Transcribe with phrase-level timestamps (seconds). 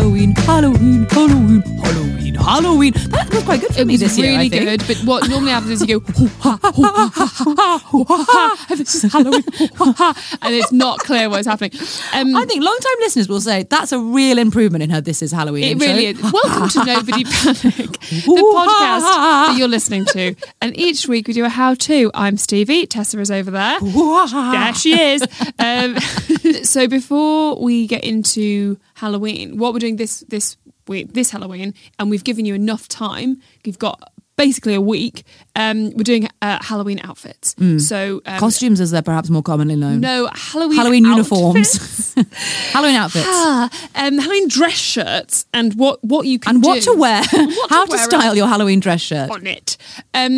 [0.00, 0.32] Halloween.
[0.34, 1.04] Halloween.
[1.10, 1.62] Halloween.
[1.82, 2.34] Halloween.
[2.36, 2.92] Halloween.
[3.10, 4.28] That was quite good for It me was this year.
[4.30, 4.64] really I think.
[4.80, 8.74] good, but what normally happens is you go, ha, ha, ha, ha, ha, ha, ha,
[8.74, 11.72] this is Halloween, hoo, ha, ha," and it's not clear what's happening.
[12.14, 15.02] Um, I think long-time listeners will say that's a real improvement in her.
[15.02, 15.64] This is Halloween.
[15.64, 16.22] it really is.
[16.22, 20.34] Welcome to Nobody Panic, the podcast that you're listening to.
[20.62, 22.10] And each week we do a how-to.
[22.14, 22.86] I'm Stevie.
[22.86, 23.78] Tessa is over there.
[23.80, 25.22] There she is.
[25.58, 25.98] Um,
[26.64, 32.10] so before we get into Halloween, what we're doing this this week, this Halloween, and
[32.10, 33.40] we've given you enough time.
[33.64, 35.24] You've got basically a week.
[35.56, 37.56] Um, we're doing uh, Halloween outfits.
[37.86, 40.00] So um, Costumes, as they're perhaps more commonly known.
[40.00, 42.14] no Halloween Halloween uniforms.
[42.72, 43.26] Halloween outfits.
[43.28, 47.22] Ah, um, Halloween dress shirts and what what you can and what to wear.
[47.32, 49.30] what How to to wear style your Halloween dress shirt.
[49.30, 49.76] on it.
[50.14, 50.32] Um,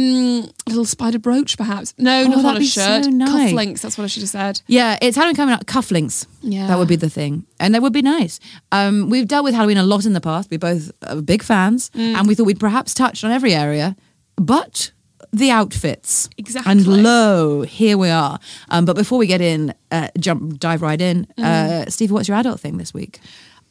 [0.67, 1.94] a little spider brooch, perhaps.
[1.98, 3.05] No, not on Oh, a shirt.
[3.05, 3.52] so nice.
[3.52, 3.80] Cufflinks.
[3.83, 4.61] That's what I should have said.
[4.67, 5.67] Yeah, it's Halloween coming up.
[5.67, 6.27] Cufflinks.
[6.40, 6.67] Yeah.
[6.68, 7.44] That would be the thing.
[7.61, 8.40] And that would be nice.
[8.73, 10.50] Um, we've dealt with Halloween a lot in the past.
[10.50, 11.90] We're both uh, big fans.
[11.90, 12.14] Mm.
[12.17, 13.94] And we thought we'd perhaps touch on every area,
[14.36, 14.90] but
[15.32, 16.28] the outfits.
[16.36, 16.70] Exactly.
[16.70, 18.38] And lo, here we are.
[18.68, 21.26] Um, but before we get in, uh, jump, dive right in.
[21.38, 21.44] Mm.
[21.44, 23.20] Uh, Stevie, what's your adult thing this week?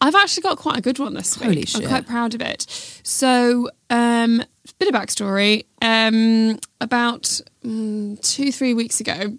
[0.02, 1.46] I've actually got quite a good one this week.
[1.48, 2.66] Holy I'm quite proud of it.
[3.04, 4.44] So, um,
[4.80, 5.66] bit of backstory.
[5.82, 9.38] Um, about mm, two, three weeks ago,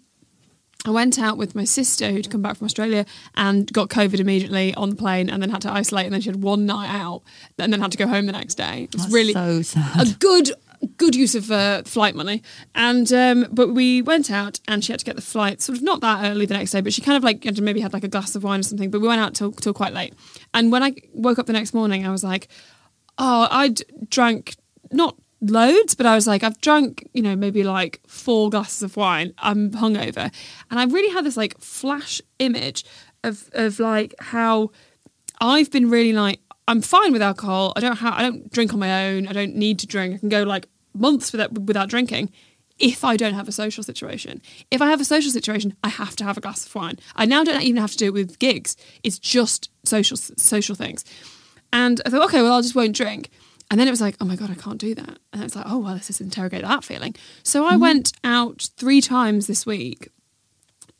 [0.84, 3.06] I went out with my sister who'd come back from Australia
[3.36, 6.28] and got COVID immediately on the plane and then had to isolate and then she
[6.28, 7.22] had one night out
[7.58, 8.84] and then had to go home the next day.
[8.84, 10.08] It was That's really so sad.
[10.08, 10.52] a good
[10.96, 12.42] good use of uh, flight money.
[12.74, 15.84] And um, but we went out and she had to get the flight sort of
[15.84, 18.08] not that early the next day, but she kind of like maybe had like a
[18.08, 18.90] glass of wine or something.
[18.90, 20.14] But we went out till till quite late.
[20.54, 22.48] And when I woke up the next morning, I was like,
[23.18, 24.56] oh, I'd drank
[24.90, 28.96] not loads, but I was like, I've drunk, you know, maybe like four glasses of
[28.96, 29.34] wine.
[29.38, 30.32] I'm hungover.
[30.70, 32.84] And I really had this like flash image
[33.24, 34.70] of of like how
[35.40, 37.72] I've been really like, I'm fine with alcohol.
[37.74, 39.26] I don't have, I don't drink on my own.
[39.26, 40.14] I don't need to drink.
[40.14, 42.30] I can go like months without without drinking.
[42.78, 46.16] If I don't have a social situation, if I have a social situation, I have
[46.16, 46.98] to have a glass of wine.
[47.14, 48.76] I now don't even have to do it with gigs.
[49.02, 51.04] It's just social social things.
[51.72, 53.30] And I thought, okay, well, I just won't drink.
[53.70, 55.18] And then it was like, oh my God, I can't do that.
[55.32, 57.14] And it's like, oh, well, let's just interrogate that feeling.
[57.42, 57.80] So I mm-hmm.
[57.80, 60.08] went out three times this week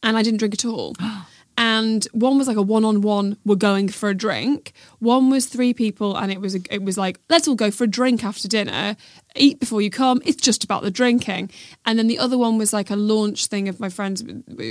[0.03, 0.95] and I didn't drink at all.
[1.57, 3.37] And one was like a one-on-one.
[3.45, 4.73] We're going for a drink.
[4.99, 7.85] One was three people, and it was a, it was like let's all go for
[7.85, 8.97] a drink after dinner.
[9.37, 10.23] Eat before you come.
[10.25, 11.51] It's just about the drinking.
[11.87, 14.23] And then the other one was like a launch thing of my friends,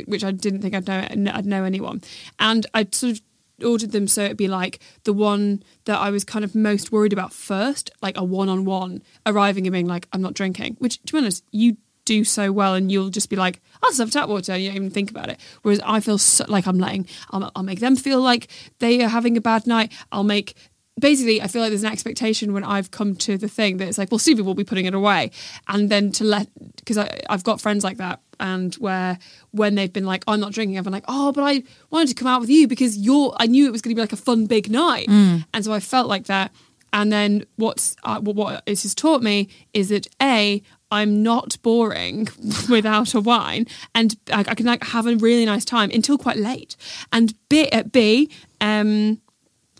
[0.05, 2.01] which I didn't think I'd know I'd know anyone.
[2.39, 3.21] And I sort of
[3.63, 7.13] ordered them so it'd be like the one that I was kind of most worried
[7.13, 10.77] about first, like a one-on-one arriving and being like I'm not drinking.
[10.79, 11.77] Which to be honest, you
[12.11, 14.69] do so well and you'll just be like I'll just have tap water and you
[14.69, 15.39] don't even think about it.
[15.61, 18.49] Whereas I feel so, like I'm letting I'll, I'll make them feel like
[18.79, 19.93] they are having a bad night.
[20.11, 20.55] I'll make
[20.99, 23.97] basically I feel like there's an expectation when I've come to the thing that it's
[23.97, 25.31] like well Stevie will be putting it away.
[25.69, 29.17] And then to let because I've got friends like that and where
[29.51, 32.15] when they've been like I'm not drinking I've been like oh but I wanted to
[32.15, 34.25] come out with you because you're I knew it was going to be like a
[34.29, 35.07] fun big night.
[35.53, 36.51] And so I felt like that.
[36.93, 40.61] And then what's uh, what, what it has taught me is that a
[40.91, 42.27] I'm not boring
[42.69, 43.65] without a wine,
[43.95, 46.75] and I, I can like have a really nice time until quite late.
[47.11, 48.29] And b at b
[48.59, 49.21] um,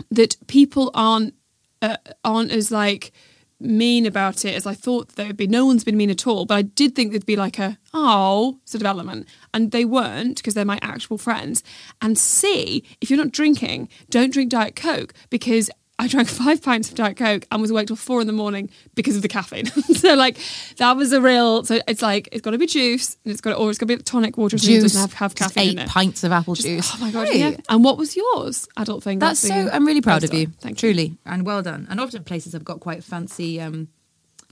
[0.10, 1.34] that people aren't
[1.82, 3.12] uh, aren't as like
[3.60, 5.48] mean about it as I thought there would be.
[5.48, 8.60] No one's been mean at all, but I did think there'd be like a oh
[8.66, 11.64] sort of element, and they weren't because they're my actual friends.
[12.02, 15.70] And C, if you're not drinking, don't drink Diet Coke because.
[16.02, 18.72] I drank five pints of Diet Coke and was awake till four in the morning
[18.96, 19.66] because of the caffeine.
[19.96, 20.36] so like
[20.78, 21.64] that was a real.
[21.64, 23.88] So it's like it's got to be juice and it's got to, or it's got
[23.88, 24.58] to be tonic water.
[24.58, 25.90] So it Juice, doesn't have, have just caffeine eight in it.
[25.90, 26.92] pints of apple Just- juice.
[26.96, 27.28] Oh my god!
[27.28, 27.40] Great.
[27.40, 27.56] Yeah.
[27.70, 28.68] And what was yours?
[28.78, 29.20] Adult thing.
[29.20, 29.70] That's that so.
[29.72, 30.48] I'm really proud of you.
[30.48, 30.56] done.
[30.60, 30.90] Thank you.
[30.94, 31.86] truly, and well done.
[31.90, 33.88] And often places have got quite fancy, um,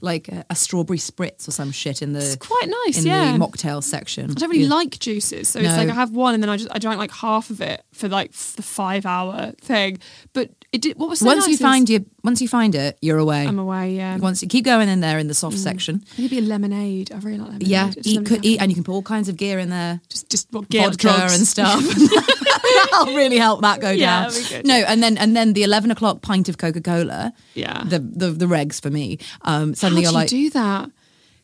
[0.02, 2.98] like a, a strawberry spritz or some shit in the It's quite nice.
[3.00, 3.32] in yeah.
[3.32, 4.30] the mocktail section.
[4.30, 4.70] I don't really Yeah.
[4.74, 7.10] like juices, so it's like I have one and then I just I drank like
[7.10, 9.98] half of it for like the five hour thing.
[10.32, 10.96] But it did.
[10.98, 13.46] What was once nice you find your once you find it, you're away.
[13.46, 13.96] I'm away.
[13.96, 14.16] Yeah.
[14.18, 17.10] Once you keep going in there in the soft section, Maybe a lemonade.
[17.12, 17.68] I really like lemonade.
[17.68, 19.70] yeah, It eat, doesn't could eat, and you can put all kinds of gear in
[19.70, 20.00] there.
[20.08, 21.80] just just what gear, vodka and stuff.
[22.92, 24.32] That'll really help that go Yeah, down.
[24.48, 24.66] good.
[24.66, 27.32] No, and then and then the eleven o'clock pint of Coca Cola.
[27.54, 27.82] Yeah.
[27.84, 29.18] the, the the regs for me.
[29.42, 30.90] Um, suddenly do you're you like, do that?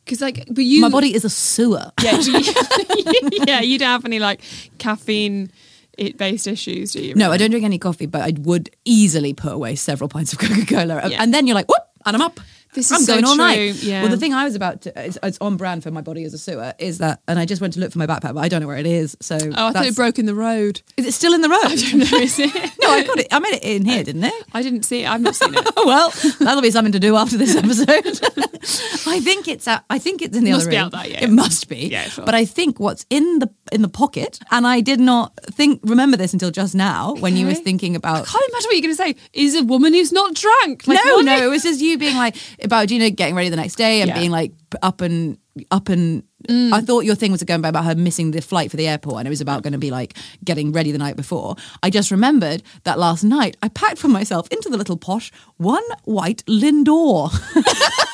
[0.04, 1.90] Because like, but you my body is a sewer.
[2.00, 2.40] Yeah, you,
[3.44, 3.60] yeah.
[3.60, 4.40] You don't have any like
[4.78, 5.50] caffeine
[5.96, 7.14] it based issues, do you?
[7.14, 10.38] No, I don't drink any coffee, but I would easily put away several pints of
[10.40, 11.22] Coca Cola, Yeah.
[11.22, 12.40] and then you're like, whoop, and I'm up.
[12.74, 13.82] This I'm is so going all true, night.
[13.82, 14.02] yeah.
[14.02, 16.34] Well, the thing I was about to, it's, it's on brand for my body as
[16.34, 18.48] a sewer, is that, and I just went to look for my backpack, but I
[18.48, 19.16] don't know where it is.
[19.20, 20.82] So, Oh, I thought it broke in the road.
[20.98, 21.62] Is it still in the road?
[21.62, 22.54] No, is it?
[22.82, 23.28] no, I got it.
[23.32, 24.34] I made it in here, didn't it?
[24.52, 25.08] I didn't see it.
[25.08, 25.66] I've not seen it.
[25.76, 26.10] Oh well,
[26.40, 28.20] that'll be something to do after this episode.
[29.08, 30.84] I think it's out, I think it's in the Must other be room.
[30.86, 31.24] out there, yeah.
[31.24, 31.88] It must be.
[31.88, 32.24] Yeah, sure.
[32.24, 36.16] But I think what's in the in the pocket, and I did not think remember
[36.16, 37.62] this until just now when you were Okay.
[37.62, 38.26] thinking I about.
[38.26, 39.16] can't imagine what you're going to say.
[39.32, 40.86] Is a woman who's not drunk?
[40.86, 43.76] Like, no, no, it was just you being like about Gina getting ready the next
[43.76, 44.16] day and Yeah.
[44.16, 44.20] Mm.
[44.20, 45.38] being like up and
[45.70, 46.22] up and.
[46.48, 49.26] I thought your thing was going about her missing the flight for the airport, and
[49.26, 51.56] it was about going to be like getting ready the night before.
[51.82, 55.82] I just remembered that last night I packed for myself into the little posh one
[56.04, 57.32] white Lindor.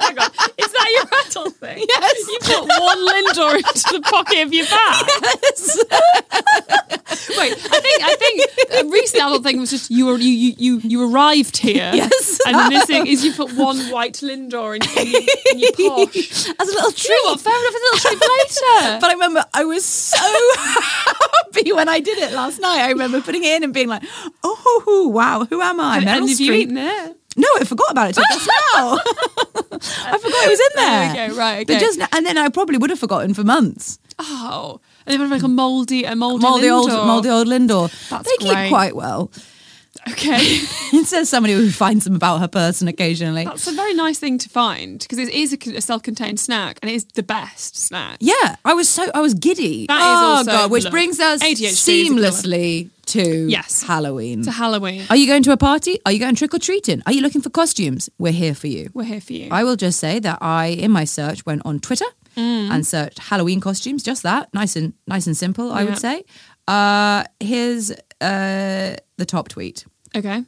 [0.00, 0.30] Oh Hang on.
[0.58, 1.84] Is that your rattle thing?
[1.96, 2.28] Yes.
[2.28, 5.06] You put one Lindor into the pocket of your bag.
[7.38, 8.40] Wait, I think I think
[8.72, 11.90] a recent adult thing was just you were you you you, you arrived here.
[11.94, 12.38] Yes.
[12.46, 15.22] And this thing is you put one white Lindor in, in, your,
[15.52, 15.72] in your
[16.06, 16.48] posh.
[16.60, 17.08] as a little treat.
[17.08, 17.40] You know what?
[17.40, 17.74] Fair enough.
[17.74, 18.98] as a little treat later.
[19.00, 20.18] But I remember I was so
[20.56, 22.80] happy when I did it last night.
[22.80, 24.02] I remember putting it in and being like,
[24.42, 27.16] "Oh wow, who am I?" and, Meryl and have you eaten it?
[27.36, 28.98] No, I forgot about it till just now.
[29.72, 31.12] I forgot it was in there.
[31.12, 31.84] There we go, right, But okay.
[31.84, 33.98] just and then I probably would have forgotten for months.
[34.18, 37.90] Oh, and then like a mouldy, a mouldy, Moldy old, moldy old Lindor.
[38.08, 39.30] That's they keep quite well.
[40.08, 40.36] Okay,
[40.92, 43.44] It says somebody who finds them about her person occasionally.
[43.44, 46.90] that's a very nice thing to find because it is a, a self-contained snack and
[46.90, 48.18] it is the best snack.
[48.20, 49.86] Yeah, I was so I was giddy.
[49.88, 53.82] That is oh also- god, which brings us ADHD is seamlessly to Yes.
[53.82, 54.42] Halloween.
[54.42, 55.98] To Halloween, Are you going to a party?
[56.04, 57.02] Are you going trick or treating?
[57.06, 58.08] Are you looking for costumes?
[58.18, 58.90] We're here for you.
[58.94, 59.48] we're here for you.
[59.50, 62.06] I will just say that I, in my search, went on Twitter
[62.36, 62.70] Mm.
[62.70, 64.02] and searched Halloween costumes.
[64.02, 65.72] Just that, nice and nice and simple.
[65.72, 65.88] I Yeah.
[65.90, 66.24] would say.
[66.68, 69.86] Uh, here's uh, the top tweet.
[70.14, 70.44] Okay.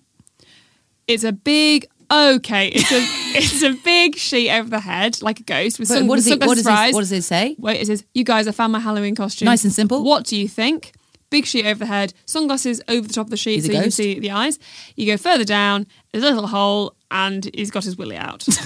[1.06, 2.69] It's a big okay.
[2.69, 3.00] It's a
[3.38, 6.26] it's a big sheet over the head like a ghost with But some what does
[6.26, 6.40] it?
[6.44, 6.94] What does it?
[6.94, 7.56] What does it say?
[7.58, 9.46] Wait, it says you guys I found my Halloween costume.
[9.46, 10.02] Nice and simple.
[10.04, 10.93] What do you think?
[11.30, 13.80] Big sheet over the head, sunglasses over the top of the sheet He's so you
[13.82, 14.58] can see the eyes.
[14.96, 18.46] You go further down, there's a little hole, and he's got his willy out.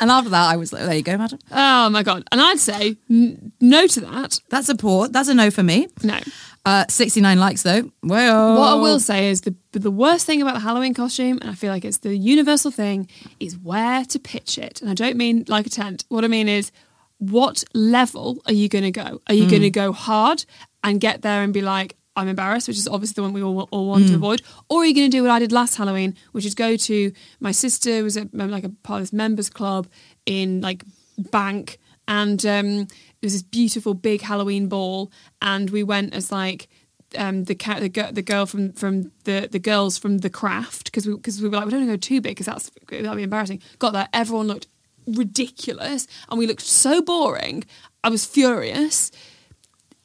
[0.00, 1.40] And after that, I was like, "There you go, madam.
[1.50, 2.22] oh my god!
[2.30, 4.38] And I'd say n- no to that.
[4.48, 6.20] That's a poor, That's a no for me." No.
[6.64, 7.90] Uh, 69 likes though.
[8.04, 11.50] Well, What I will say is the the worst thing about the Halloween costume, and
[11.50, 13.08] I feel like it's the universal thing,
[13.40, 14.80] is where to pitch it.
[14.80, 16.04] And I don't mean like a tent.
[16.08, 16.70] What I mean is,
[17.18, 19.20] what level are you going to go?
[19.28, 20.44] Are you going to go hard
[20.82, 23.68] and get there and be like, I'm embarrassed, which is obviously the one we all,
[23.70, 26.14] all want to avoid, or are you going to do what I did last Halloween,
[26.32, 29.88] which is go to my sister was a, like a part of this members club
[30.26, 30.84] in like
[31.30, 35.10] Bank, and um, it was this beautiful big Halloween ball,
[35.40, 36.68] and we went as like
[37.16, 41.06] um, the cat, the, the girl from from the the girls from the craft because
[41.06, 43.16] we because we were like we don't want to go too big because that's that'd
[43.16, 43.62] be embarrassing.
[43.78, 44.66] Got there, everyone looked
[45.06, 47.64] ridiculous, and we looked so boring.
[48.04, 49.10] I was furious.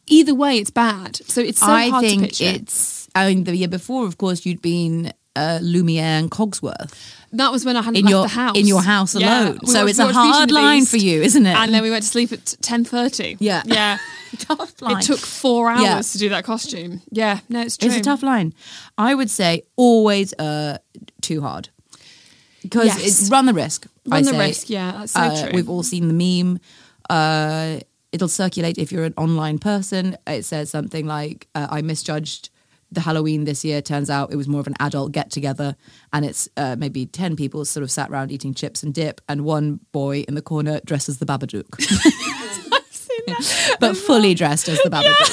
[0.08, 1.16] Either way, it's bad.
[1.18, 2.62] So it's so I hard to think pitch it.
[2.62, 3.08] it's.
[3.16, 6.94] I mean, the year before, of course, you'd been uh, Lumiere and Cogsworth
[7.34, 8.58] That was when I hadn't in left your the house.
[8.58, 9.44] in your house Yeah.
[9.44, 9.60] alone.
[9.62, 11.56] We so watched- it's a hard line for you, isn't it?
[11.56, 13.38] And then we went to sleep at ten thirty.
[13.40, 13.62] Yeah.
[13.66, 13.98] yeah.
[14.40, 14.98] tough line.
[14.98, 16.02] It took four hours Yeah.
[16.02, 17.02] to do that costume.
[17.12, 17.88] Yeah, no, it's true.
[17.90, 18.54] It's a tough line.
[18.98, 20.78] I would say always uh,
[21.22, 21.70] too hard
[22.62, 23.22] because Yes.
[23.22, 23.88] it's run the risk.
[24.12, 24.38] I Run the say.
[24.48, 24.70] risk.
[24.70, 25.52] Yeah, that's so Uh, true.
[25.54, 26.60] We've all seen the meme.
[27.10, 27.80] Uh,
[28.12, 30.18] it'll circulate if you're an online person.
[30.26, 32.50] It says something like, uh, "I misjudged
[32.92, 35.76] the Halloween this year turns out it was more of an adult get together,
[36.14, 39.44] and it's uh, maybe ten people sort of sat around eating chips and dip, and
[39.44, 41.68] one boy in the corner dressed as the Babadook,
[43.80, 45.28] but fully dressed as the Babadook.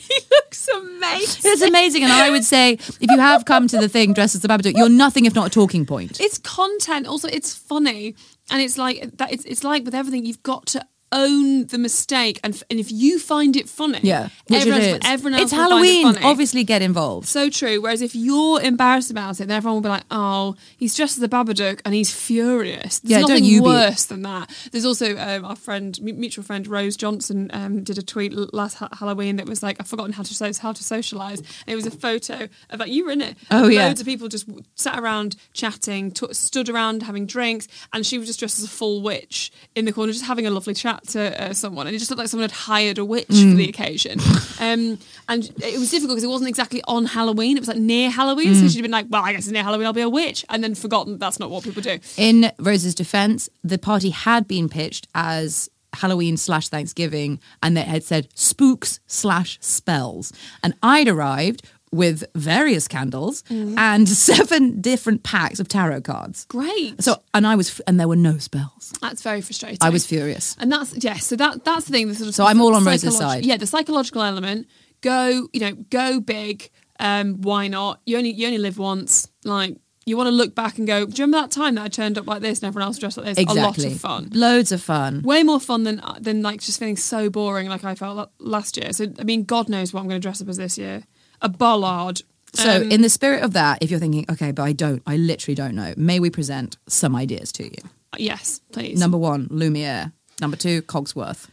[0.00, 1.52] he looks amazing.
[1.52, 4.42] It's amazing, and I would say if you have come to the thing dressed as
[4.42, 6.20] the Babadook, you're nothing if not a talking point.
[6.20, 7.06] It's content.
[7.06, 8.16] Also, it's funny,
[8.52, 9.32] and it's like that.
[9.32, 12.90] It's, it's like with everything, you've got to own the mistake, and f- and if
[12.90, 16.06] you find it funny, Yeah, which everyone, it else, everyone else it's Halloween.
[16.08, 16.24] It funny.
[16.26, 17.28] Obviously, get involved.
[17.28, 17.80] So true.
[17.80, 21.22] Whereas if you're embarrassed about it, then everyone will be like, "Oh, he's dressed as
[21.22, 24.50] a Babadook and he's furious." There's Yeah, don't nothing you be- worse than that.
[24.72, 28.88] There's also um, our friend, mutual friend Rose Johnson, um, did a tweet last ha-
[28.98, 31.86] Halloween that was like, "I've forgotten how to so- how to socialize." And it was
[31.86, 33.36] a photo of like you were in it.
[33.50, 33.90] Oh, Loads yeah.
[33.90, 38.38] of people just sat around chatting, t- stood around having drinks, and she was just
[38.38, 41.52] dressed as a full witch in the corner, just having a lovely chat to uh,
[41.52, 43.50] someone, and it just looked like someone had hired a witch Mm.
[43.50, 44.20] for the occasion.
[44.60, 48.10] Um, and it was difficult because it wasn't exactly on Halloween; it was like near
[48.10, 48.54] Halloween.
[48.54, 48.60] Mm.
[48.60, 50.62] So she'd been like, "Well, I guess it's near Halloween, I'll be a witch," and
[50.62, 51.98] then forgotten that's not what people do.
[52.16, 58.02] In Rose's defense, the party had been pitched as Halloween slash Thanksgiving, and they had
[58.04, 60.32] said spooks slash spells.
[60.62, 61.62] And I'd arrived
[61.92, 63.76] with various candles Mm.
[63.78, 66.46] and seven different packs of tarot cards.
[66.46, 67.02] Great.
[67.02, 68.92] So, and I was, f- and there were no spells.
[69.00, 69.78] that's very frustrating.
[69.80, 70.56] I was furious.
[70.58, 71.16] And that's yeah.
[71.16, 72.08] So that that's the thing.
[72.08, 73.44] The sort of So I'm all on psycholog- side.
[73.46, 74.66] Yeah, the psychological element.
[75.02, 76.70] Go, you know, go big.
[77.00, 78.00] Um, why not?
[78.06, 79.28] You only you only live once.
[79.44, 81.06] Like you want to look back and go.
[81.06, 83.16] Do you remember that time that I turned up like this and everyone else dressed
[83.16, 83.38] like this?
[83.38, 83.60] Exactly.
[83.60, 84.30] A lot of fun.
[84.32, 85.22] Loads of fun.
[85.22, 88.76] Way more fun than than like just feeling so boring like I felt la- last
[88.76, 88.92] year.
[88.92, 91.02] So I mean, God knows what I'm going to dress up as this year.
[91.42, 92.22] A bollard.
[92.54, 95.16] So, Um, in the spirit of that, if you're thinking, okay, but I don't, I
[95.16, 97.82] literally don't know, may we present some ideas to you?
[98.18, 98.98] yes, please.
[99.00, 100.12] Number one, Lumiere.
[100.40, 101.46] Number two, Cogsworth.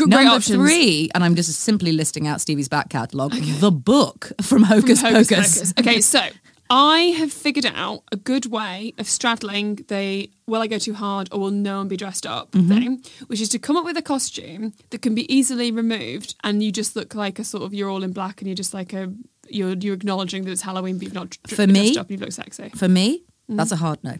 [0.00, 0.56] Number options.
[0.56, 5.28] three, and I'm just simply listing out Stevie's back catalogue, the book from Hocus, Hocus
[5.28, 5.58] Pocus.
[5.58, 5.74] Pocus.
[5.78, 6.20] Okay, so
[6.70, 11.28] I have figured out a good way of straddling the will I go too hard
[11.32, 12.68] or will no one be dressed up Mm-hmm.
[12.68, 16.62] thing, which is to come up with a costume that can be easily removed and
[16.62, 18.92] you just look like a sort of you're all in black and you're just like
[18.92, 19.12] a
[19.48, 22.18] you're you're acknowledging that it's Halloween but you've not dr- For dressed me, up and
[22.18, 22.68] you look sexy.
[22.70, 24.16] For me, that's a hard no.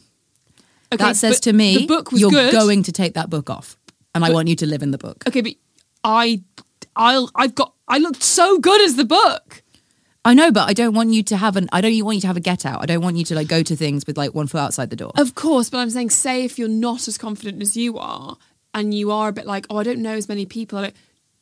[0.90, 2.52] Okay, that says to me, the book was you're good.
[2.52, 3.76] going to take that book off,
[4.14, 5.22] and I want you to live in the book.
[5.28, 5.52] Okay, but
[6.02, 6.40] I
[6.96, 9.62] I'll I've got I looked so good as the book.
[10.25, 11.68] I know, but I don't want you to have an.
[11.72, 12.82] I don't want you to have a get out.
[12.82, 14.96] I don't want you to like go to things with like one foot outside the
[14.96, 15.12] door.
[15.16, 18.37] Of course, but I'm saying, say if you're not as confident as you are,
[18.75, 20.80] and you are a bit like, oh, I don't know as many people.
[20.80, 20.94] Like,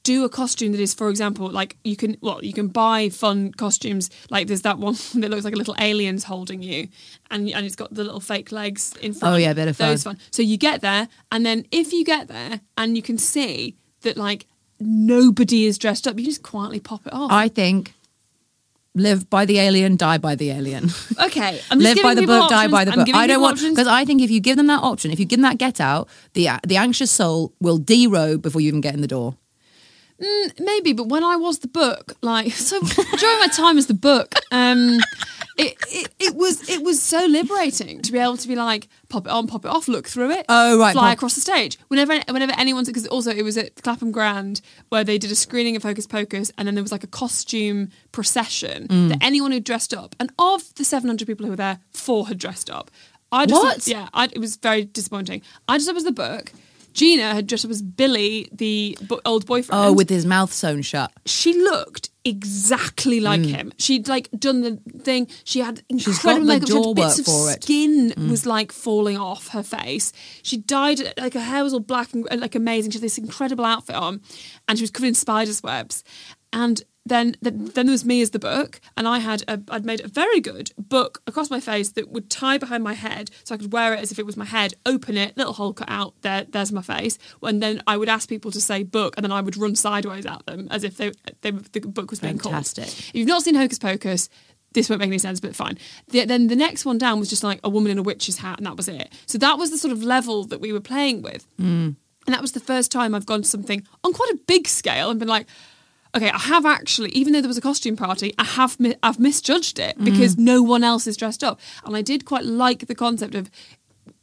[0.02, 3.50] do a costume that is, for example, like you can, well, you can buy fun
[3.52, 4.08] costumes.
[4.30, 6.88] Like there's that one that looks like a little alien's holding you,
[7.30, 9.34] and and it's got the little fake legs in front.
[9.34, 10.16] Oh, yeah, bit of Those fun.
[10.16, 10.22] fun.
[10.30, 14.16] So you get there, and then if you get there, and you can see that
[14.16, 14.46] like
[14.78, 17.32] nobody is dressed up, you just quietly pop it off.
[17.32, 17.94] I think
[18.96, 20.90] live by the alien, die by the alien.
[21.22, 23.14] okay, I'm live by the book, die by the book.
[23.14, 25.38] I don't want because I think if you give them that option, if you give
[25.38, 29.02] them that get out, the the anxious soul will derobe before you even get in
[29.02, 29.36] the door.
[30.58, 34.34] Maybe, but when I was the book, like so during my time as the book,
[34.50, 34.98] um,
[35.58, 39.26] it, it it was it was so liberating to be able to be like pop
[39.26, 41.78] it on, pop it off, look through it, Oh, right, fly pop- across the stage.
[41.88, 45.76] Whenever whenever anyone's because also it was at Clapham Grand where they did a screening
[45.76, 49.08] of Hocus Pocus, and then there was like a costume procession Mm.
[49.10, 52.26] that anyone who dressed up, and of the seven hundred people who were there, four
[52.28, 52.90] had dressed up.
[53.32, 53.86] I just What?
[53.86, 55.42] yeah, I, it was very disappointing.
[55.68, 56.52] I dressed up as the book.
[56.96, 60.80] Gina had dressed up as Billy, the bo- old boyfriend Oh, with his mouth sewn
[60.82, 61.12] shut.
[61.26, 63.72] she looked exactly like him.
[63.78, 65.28] She'd like done the thing.
[65.44, 66.06] She had Mm.
[66.08, 66.68] incredible makeup.
[66.68, 67.60] She had bits of it.
[67.60, 67.62] Mm.
[67.62, 70.12] skin was like falling off her face.
[70.42, 72.90] She dyed like her hair was all black and like amazing.
[72.90, 74.20] She had this incredible outfit on,
[74.66, 76.02] and she was covered in spiders' webs.
[76.56, 79.84] And then, then then there was me as the book, and I had a, I'd
[79.84, 83.54] made a very good book across my face that would tie behind my head, so
[83.54, 84.72] I could wear it as if it was my head.
[84.86, 86.14] Open it, little hole cut out.
[86.22, 87.18] There, there's my face.
[87.42, 90.24] And then I would ask people to say book, and then I would run sideways
[90.24, 92.84] at them as if they, they the book was being Fantastic.
[92.84, 92.98] called.
[92.98, 94.30] If you've not seen Hocus Pocus,
[94.72, 95.78] this won't make any sense, but fine.
[96.08, 98.56] The, then the next one down was just like a woman in a witch's hat,
[98.56, 99.12] and that was it.
[99.26, 101.46] So that was the sort of level that we were playing with.
[101.58, 101.96] Mm.
[102.26, 105.10] And that was the first time I've gone to something on quite a big scale
[105.10, 105.46] and been like,
[106.16, 109.18] okay, I have actually, even though there was a costume party, I have mi- I've
[109.18, 110.40] misjudged it because mm.
[110.40, 113.50] no one else is dressed up, and I did quite like the concept of,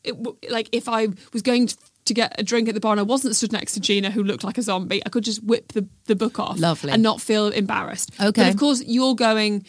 [0.03, 0.15] it,
[0.49, 3.03] like if I was going to, to get a drink at the bar and I
[3.03, 5.87] wasn't stood next to Gina who looked like a zombie, I could just whip the,
[6.05, 6.91] the book off, Lovely.
[6.91, 8.11] and not feel embarrassed.
[8.19, 8.43] Okay.
[8.43, 9.65] but of course you're going.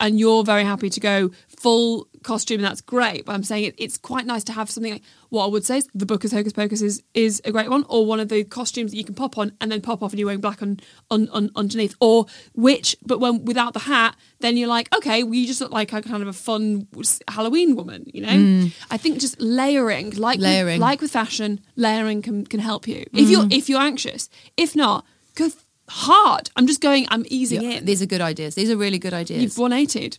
[0.00, 3.24] And you're very happy to go full costume, and that's great.
[3.26, 5.78] But I'm saying it, it's quite nice to have something like what I would say
[5.78, 8.44] is the book is Hocus Pocus is is a great one, or one of the
[8.44, 10.78] costumes that you can pop on and then pop off, and you're wearing black on,
[11.10, 15.34] on, on underneath, or which, but when without the hat, then you're like, okay, well,
[15.34, 16.86] you just look like a kind of a fun
[17.28, 18.68] Halloween woman, you know.
[18.90, 20.42] I think just layering, like Mm.
[20.42, 20.74] Layering.
[20.80, 24.28] with, like with fashion, layering can can help you if you're if you're anxious.
[24.56, 25.04] If not,
[25.34, 25.50] go
[25.88, 26.50] hard.
[26.56, 27.06] I'm just going.
[27.10, 27.84] I'm easing Yeah, in.
[27.84, 28.54] These are good ideas.
[28.54, 29.42] These are really good ideas.
[29.42, 30.18] You've 180'd.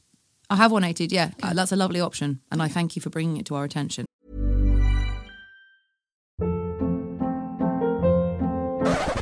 [0.49, 1.31] I have 180, yeah.
[1.43, 2.41] Uh, that's a lovely option.
[2.51, 4.05] And I thank you for bringing it to our attention.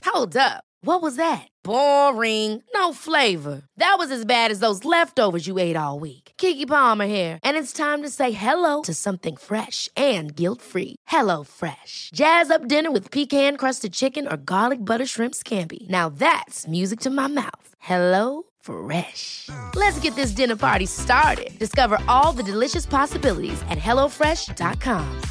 [0.05, 0.63] Hold up.
[0.82, 1.48] What was that?
[1.63, 2.62] Boring.
[2.75, 3.63] No flavor.
[3.77, 6.34] That was as bad as those leftovers you ate all week.
[6.38, 10.98] Keke Palmer here, and it's time to say hello to something fresh and guilt-free.
[11.08, 12.12] Hello Fresh.
[12.13, 15.88] Jazz up dinner with pecan-crusted chicken or garlic butter shrimp scampi.
[15.89, 17.67] Now that's music to my mouth.
[17.79, 19.50] Hello Fresh.
[19.76, 21.58] Let's get this dinner party started.
[21.60, 25.22] Discover all the delicious possibilities at hellofresh.com.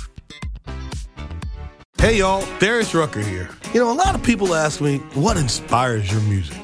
[1.99, 3.49] Hey y'all, Darius Rucker here.
[3.73, 6.64] You know, a lot of people ask me, what inspires your music?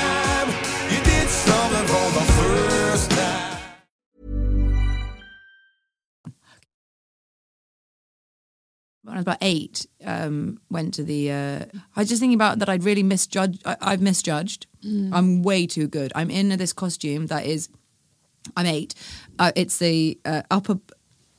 [9.11, 11.31] When I was about eight, um, went to the.
[11.33, 11.65] Uh,
[11.97, 12.69] I was just thinking about that.
[12.69, 13.61] I'd really misjudged.
[13.65, 14.67] I, I've misjudged.
[14.85, 16.13] I'm way too good.
[16.15, 17.67] I'm in this costume that is.
[18.55, 18.95] I'm eight.
[19.37, 20.79] Uh, it's the uh, upper.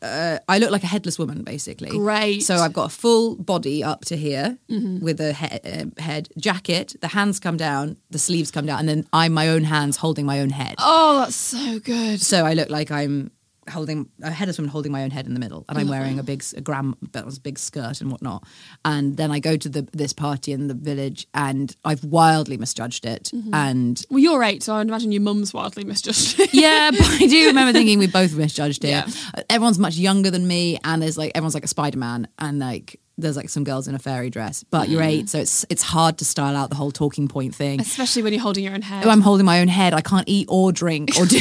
[0.03, 1.89] Uh, I look like a headless woman, basically.
[1.89, 2.43] Great.
[2.43, 6.95] So I've got a full body up to here with a he- uh, head jacket.
[7.01, 10.27] The hands come down, the sleeves come down, and then I'm my own hands holding
[10.27, 10.75] my own head.
[10.79, 12.21] Oh, that's so good.
[12.21, 13.31] So I look like I'm
[13.71, 16.23] holding a headless woman holding my own head in the middle, and I'm wearing a
[16.23, 18.45] big a gram, a big skirt and whatnot.
[18.85, 23.05] And then I go to the this party in the village, and I've wildly misjudged
[23.05, 23.31] it.
[23.35, 23.55] Mm-hmm.
[23.55, 26.41] And Well, you're eight, so I imagine your mum's wildly misjudged.
[26.41, 26.51] it.
[26.55, 28.89] yeah, but I do remember thinking we both misjudged it.
[28.89, 29.07] Yeah.
[29.49, 32.99] Everyone's much younger than me, and there's like everyone's like a Spider Man, and like.
[33.19, 35.29] There's like some girls in a fairy dress, but you're eight, mm.
[35.29, 37.79] so it's it's hard to style out the whole talking point thing.
[37.79, 39.07] Especially when you're holding your own head.
[39.07, 39.93] I'm holding my own head.
[39.93, 41.39] I can't eat or drink or do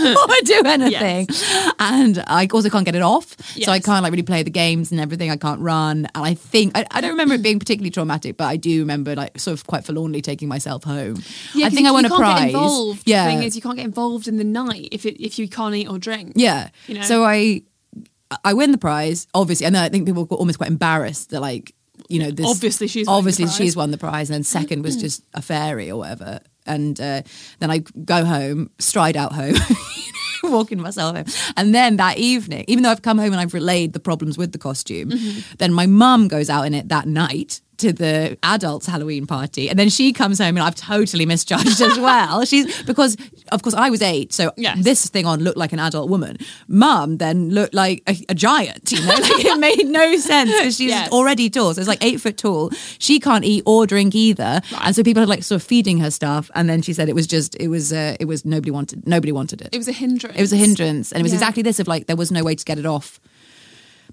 [0.16, 1.28] or do anything,
[1.78, 3.36] and I also can't get it off.
[3.62, 5.30] So I can't like really play the games and everything.
[5.30, 8.44] I can't run, and I think I, I don't remember it being particularly traumatic, but
[8.44, 11.22] I do remember like sort of quite forlornly taking myself home.
[11.54, 12.40] Yeah, I think I you won a can't prize.
[12.40, 13.02] Get involved.
[13.06, 15.48] Yeah, The thing is, you can't get involved in the night if it, if you
[15.48, 16.32] can't eat or drink.
[16.36, 16.70] yeah.
[16.86, 17.02] You know?
[17.02, 17.62] So I
[18.44, 21.40] I win the prize, obviously, and then I think people got almost quite embarrassed that
[21.40, 21.74] like
[22.08, 25.00] you know this Obviously she's obviously she's won the prize, and then second was mm.
[25.00, 26.40] just a fairy or whatever.
[26.66, 27.22] And uh,
[27.58, 29.54] then I go home, stride out home.
[30.42, 31.26] Walking myself home.
[31.56, 34.52] And then that evening, even though I've come home and I've relayed the problems with
[34.52, 35.54] the costume, Mm-hmm.
[35.58, 39.68] then my mum goes out in it that night to the adults Halloween party.
[39.68, 42.44] And then she comes home and I've totally misjudged as well.
[42.44, 43.16] She's because
[43.52, 44.82] of course I was eight, so Yes.
[44.84, 46.36] this thing on looked like an adult woman.
[46.68, 50.76] Mum then looked like a, a giant, you know, like it made no sense because
[50.76, 51.10] she's Yes.
[51.10, 51.74] already tall.
[51.74, 52.70] So it's like eight foot tall.
[52.98, 56.10] She can't eat or drink either, and so people are like sort of feeding her
[56.10, 56.50] stuff.
[56.54, 59.32] And then she said it was just it was uh, it was nobody wanted nobody
[59.32, 59.68] wanted it.
[59.72, 60.36] It was a hindrance.
[60.36, 61.38] It was a hindrance, and it was Yeah.
[61.38, 63.20] exactly this of like there was no way to get it off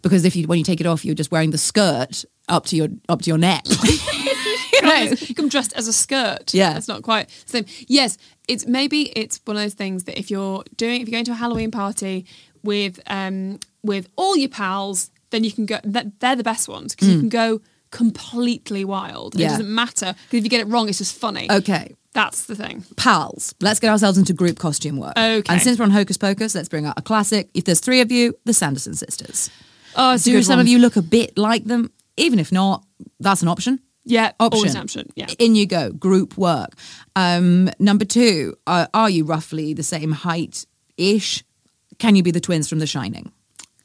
[0.01, 2.76] because if you when you take it off, you're just wearing the skirt up to
[2.76, 3.64] your up to your neck.
[3.84, 5.14] you know?
[5.20, 6.54] You come dressed as a skirt.
[6.54, 6.74] Yeah.
[6.74, 7.66] That's not quite the same.
[7.88, 11.26] Yes, it's maybe it's one of those things that if you're doing if you're going
[11.26, 12.26] to a Halloween party
[12.64, 17.10] with um with all your pals, then you can go they're the best ones because
[17.10, 19.34] you can go completely wild.
[19.34, 19.40] Mm.
[19.40, 19.46] Yeah.
[19.48, 21.52] It doesn't matter because if you get it wrong, it's just funny.
[21.52, 21.96] Okay.
[22.14, 22.84] That's the thing.
[22.96, 23.54] pals.
[23.62, 25.14] Let's get ourselves into group costume work.
[25.16, 25.54] Okay.
[25.54, 27.48] And since we're on Hocus Pocus, let's bring out a classic.
[27.54, 29.52] If there's three of you, the Sanderson sisters.
[29.96, 30.60] Oh, Do some one.
[30.62, 31.92] of you look a bit like them?
[32.17, 32.86] Even if not,
[33.19, 33.80] that's an option.
[34.03, 34.58] Yeah, Option.
[34.58, 35.10] always an option.
[35.15, 35.27] Yeah.
[35.38, 35.91] In you go.
[35.91, 36.75] Group work.
[37.15, 41.43] Um, number two, uh, are you roughly the same height ish?
[41.99, 43.32] Can you be the twins from The Shining?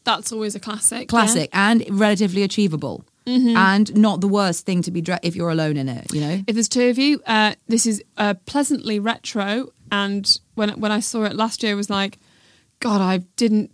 [0.04, 1.08] That's always a classic.
[1.08, 3.04] Classic and relatively achievable.
[3.26, 3.56] Mm-hmm.
[3.56, 6.42] And not the worst thing to be if you're alone in it, you know?
[6.46, 9.68] If there's two of you, uh, this is uh, pleasantly retro.
[9.92, 12.18] And when when I saw it last year, I was like,
[12.80, 13.70] God, I didn't,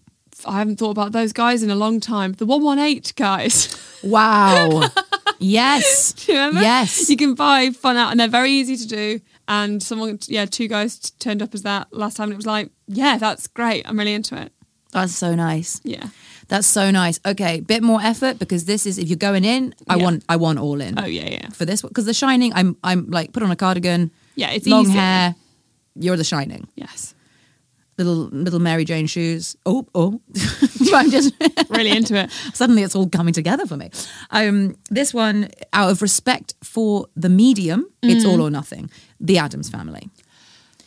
[0.46, 2.33] I haven't thought about those guys in a long time.
[2.33, 3.74] The one one eight guys.
[4.03, 4.88] Wow.
[5.38, 6.12] yes.
[6.12, 6.61] Do you remember?
[6.61, 7.09] Yes.
[7.11, 9.20] You can buy fun out, and they're very easy to do.
[9.48, 12.46] And someone, yeah, two guys t- turned up as that last time, and it was
[12.46, 13.88] like, yeah, that's great.
[13.88, 14.53] I'm really into it.
[14.92, 15.81] That's so nice.
[15.85, 16.07] Yeah.
[16.48, 17.20] That's so nice.
[17.27, 20.03] Okay, bit more effort because this is if you're going in, I Yeah.
[20.05, 20.98] want I want all in.
[20.98, 21.48] Oh yeah, yeah.
[21.51, 24.85] For this because The Shining, I'm I'm like put on a cardigan, Yeah, it's long
[24.85, 24.92] easy.
[24.92, 25.35] hair.
[25.94, 26.68] You're the shining.
[26.74, 27.14] Yes.
[27.98, 29.56] Little little Mary Jane shoes.
[29.66, 30.20] Oh oh,
[30.94, 31.34] I'm just
[31.68, 32.30] Really into it.
[32.54, 33.90] suddenly it's all coming together for me.
[34.30, 38.28] Um, this one, out of respect for the medium, it's Mm.
[38.30, 38.88] all or nothing.
[39.20, 40.08] The Addams Family.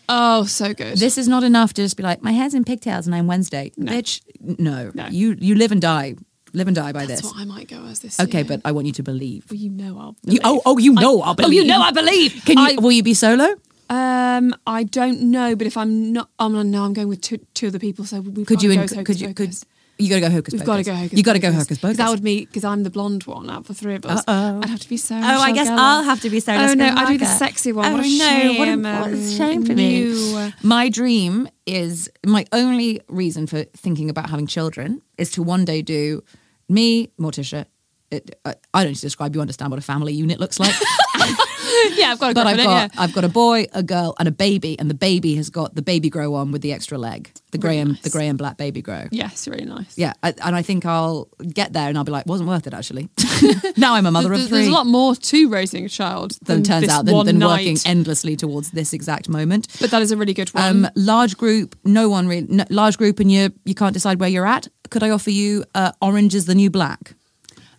[0.08, 0.98] Oh, so good.
[0.98, 3.72] This is not enough to just be like, my hair's in pigtails and I'm Wednesday.
[3.78, 3.92] No.
[3.92, 4.92] Bitch, no.
[4.94, 5.08] No.
[5.08, 6.16] You you live and die,
[6.54, 7.32] live and die by That's this.
[7.32, 8.20] what I might go as this.
[8.20, 8.46] Okay, year.
[8.46, 9.46] but I want you to believe.
[9.52, 10.16] Well, you know I'll.
[10.24, 12.42] You, oh, oh, you know I- I'll Oh, you know I believe.
[12.46, 12.66] Can you?
[12.66, 13.56] I- will you be solo?
[13.92, 17.40] Um, I don't know, but if I'm not, I'm gonna know I'm going with two,
[17.54, 18.06] two other people.
[18.06, 18.70] So we've Could got you?
[18.70, 19.34] to In, go as could Hocus you?
[19.34, 19.56] Could
[20.02, 21.18] you got to go hocus We've got to go hocus.
[21.18, 21.98] You got to go hocus pocus.
[21.98, 24.22] That would be because I'm the blonde one out of the three of us.
[24.22, 24.60] Uh-oh.
[24.64, 25.16] I'd have to be so.
[25.16, 27.86] Oh, I guess I'll have to be Sarah Oh no, I do the sexy one.
[27.86, 28.58] Oh what a no, shame.
[28.58, 29.98] what a, what a shame for me.
[29.98, 30.52] you.
[30.64, 35.82] My dream is my only reason for thinking about having children is to one day
[35.84, 36.24] do
[36.68, 37.66] me, Morticia.
[38.10, 39.36] It, I, I don't need to describe.
[39.36, 40.74] You understand what a family unit looks like.
[41.94, 42.88] yeah, I've got a but I've got yeah.
[43.02, 45.82] I've got a boy, a girl, and a baby, and the baby has got the
[45.82, 48.02] baby grow on with the extra leg, the grey and nice.
[48.02, 49.08] the grey and black baby grow.
[49.12, 49.98] Yes, really nice.
[49.98, 52.74] Yeah, I, and I think I'll get there and I'll be like, wasn't worth it
[52.74, 53.10] actually.
[53.78, 54.50] now I'm a mother of three.
[54.50, 57.78] there's a lot more to raising a child than than turns out than, than working
[57.86, 59.68] endlessly towards this exact moment.
[59.80, 60.86] But that is a really good one.
[60.86, 62.48] Um, large group, no one really.
[62.50, 64.68] No, large group, and you you can't decide where you're at.
[64.90, 67.16] Could I offer you uh, orange is the new black?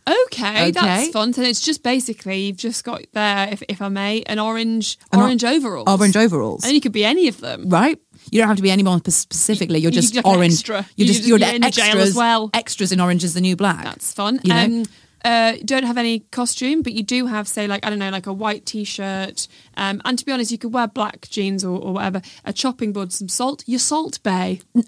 [0.07, 0.71] Okay, Okay.
[0.73, 1.33] that's fun.
[1.37, 5.21] And it's just basically you've just got there, if, if I may, an orange An
[5.21, 5.88] or- orange overalls.
[5.88, 7.69] Orange overalls, And you could be any of them.
[7.69, 7.99] right?
[8.31, 9.79] You don't have to be any more specifically.
[9.81, 10.55] You're just you're like orange.
[10.55, 10.77] extra.
[10.77, 12.51] You're You just just- you're, you're the jail extras as well.
[12.55, 13.85] Extras in orange is the new black.
[13.85, 14.41] That's fun.
[14.43, 14.65] You know?
[14.65, 14.85] Um,
[15.25, 18.27] uh, don't have any costume, but you do have, say, like I don't know, like
[18.27, 19.47] a white t-shirt.
[19.77, 22.21] Um, and to be honest, you could wear black jeans or, or whatever.
[22.45, 23.65] A chopping board, some salt.
[23.67, 24.61] Your Salt Bae.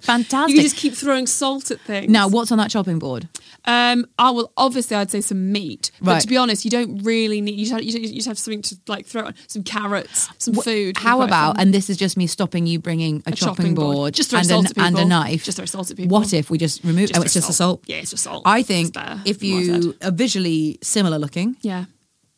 [0.00, 0.54] Fantastic.
[0.56, 2.10] You just keep throwing salt at things.
[2.12, 3.28] now, what's on that chopping board?
[3.64, 6.20] Um, I will obviously I'd say some meat, but Right.
[6.20, 7.58] to be honest, you don't really need.
[7.58, 10.62] You just have, you just- have something to like throw on some carrots, some Wh-
[10.62, 10.96] food.
[10.98, 11.66] How about, fun.
[11.66, 14.14] and this is just me stopping you bringing a, A chopping, chopping board, board.
[14.14, 15.42] Just throw and, salt a, at and a knife.
[15.44, 16.16] Just throw salt at people.
[16.16, 17.08] What if we just remove?
[17.08, 17.82] Just oh, it's throw just a salt.
[17.86, 18.42] Yeah, it's just salt.
[18.44, 21.86] I think if you are visually similar looking, yeah,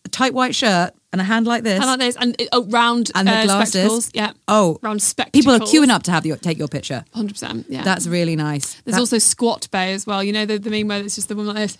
[0.08, 3.10] a tight white shirt and a hand like this, I like this and oh, round
[3.14, 3.72] and the uh, glasses.
[3.72, 4.10] spectacles.
[4.14, 4.32] Yeah.
[4.46, 5.44] Oh, round spectacles.
[5.44, 7.04] people are queuing up to have your take your picture.
[7.14, 7.66] Hundred percent.
[7.68, 8.74] Yeah, That's really nice.
[8.82, 10.22] There's That- also squat bay as well.
[10.22, 11.78] You know the, the meme where it's just the woman like this.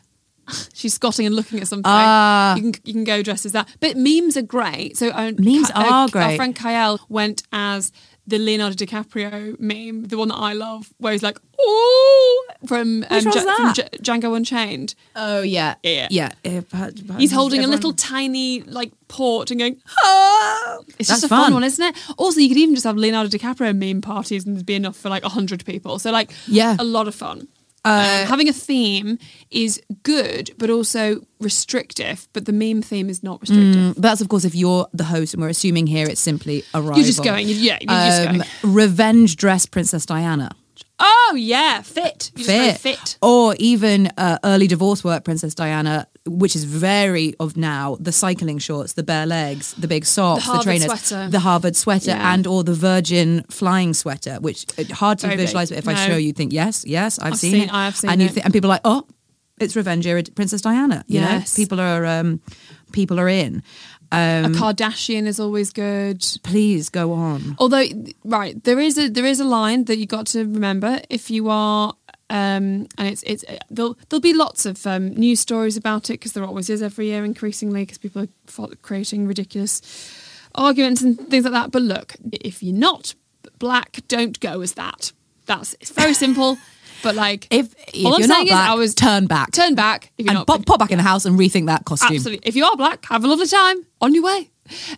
[0.75, 1.85] She's scotting and looking at something.
[1.87, 2.57] Ah.
[2.57, 3.69] you can you can go dressed as that.
[3.81, 4.97] But memes are great.
[4.97, 6.25] So uh, Memes Ka- are Our great.
[6.25, 7.93] Our friend Kyle went as
[8.27, 13.23] the Leonardo DiCaprio meme, the one that I love, where he's like, "Oh," from, um,
[13.25, 13.73] Ja- from?
[13.73, 14.95] J- Django Unchained.
[15.17, 16.09] oh yeah, Yeah.
[16.11, 16.33] yeah.
[16.45, 21.25] Uh, but He's holding a little tiny like port and going, "Oh!" It's That's just
[21.25, 21.45] a fun.
[21.45, 21.55] fun.
[21.55, 21.97] one, isn't it?
[22.19, 25.09] Also, you could even just have Leonardo DiCaprio meme parties and there'd be enough for
[25.09, 25.99] like hundred people.
[25.99, 26.77] So like, Yeah.
[26.79, 27.49] a lot of fun.
[27.89, 29.19] Uh, Um, having a theme
[29.51, 32.29] is good, but also restrictive.
[32.33, 33.83] But the meme theme is not restrictive.
[33.83, 36.81] Mm, That's of course if you're the host, and we're assuming here it's simply a.
[36.83, 38.75] You're just going, yeah, you're just Um, going.
[38.75, 40.51] Revenge dress Princess Diana.
[41.01, 43.19] Oh yeah, fit, just fit.
[43.23, 48.59] Or even uh, early divorce work, Princess Diana, which is very of now, the cycling
[48.59, 51.31] shorts, the bare legs, the big socks, the, Harvard trainers, sweater.
[51.31, 52.33] the Harvard sweater, Yeah.
[52.35, 55.47] and or the Virgin flying sweater, which uh, hard to Very big.
[55.47, 55.71] visualize.
[55.71, 57.73] But if I show you, think yes, yes, I've, I've seen, seen- it.
[57.75, 58.45] I have seen and you it.
[58.45, 59.07] and people are like, oh,
[59.61, 61.05] it's Revenge era Princess Diana.
[61.09, 61.55] You know, Yes.
[61.57, 62.41] people are um,
[62.93, 63.63] people are in.
[64.11, 66.25] A Um, Kardashian is always good.
[66.43, 67.57] please go on.
[67.59, 67.85] Although,
[68.25, 71.51] right, there is a there is a line that you got to remember if you
[71.51, 71.93] are,
[72.31, 76.33] um, and it's it's there'll there'll be lots of um, news stories about it because
[76.33, 79.81] there always is every year increasingly because people are creating ridiculous
[80.55, 81.71] arguments and things like that.
[81.71, 83.15] But look, if you're not
[83.59, 85.13] black, don't go as that.
[85.47, 86.59] That's it's very simple.
[87.03, 90.13] But like, If, if all I'm you're not black, I was turn back, turn back
[90.19, 92.17] if you're and not pop, pop back in the house and rethink that costume.
[92.17, 92.47] Absolutely.
[92.47, 94.51] If you are black, have a lovely time on your way.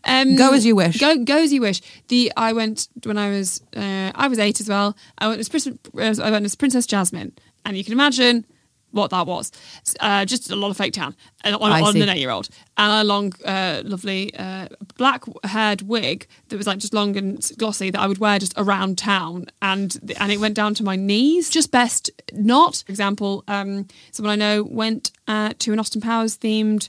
[0.04, 0.98] Um, Go as you wish.
[0.98, 1.80] Go go as you wish.
[2.08, 4.96] The I went when I was uh, I was eight as well.
[5.18, 5.78] I went as Princess,
[6.18, 7.32] I went as Princess Jasmine,
[7.64, 8.44] and you can imagine
[8.92, 9.52] what that was.
[10.00, 12.92] Uh, just a lot of fake tan uh, on, on an eight year old, and
[12.92, 17.90] a long, uh, lovely uh, black haired wig that was like just long and glossy
[17.90, 21.50] that I would wear just around town, and and it went down to my knees.
[21.50, 22.82] Just best not.
[22.86, 26.88] For example, um, someone I know went uh, to an Austin Powers themed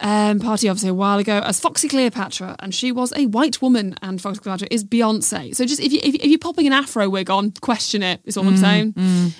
[0.00, 3.94] um, party obviously a while ago as Foxy Cleopatra, and she was a white woman,
[4.02, 5.54] and Foxy Cleopatra is Beyonce.
[5.54, 8.20] So just if you if, if you're popping an afro wig on, question it.
[8.24, 8.94] Is all I'm saying.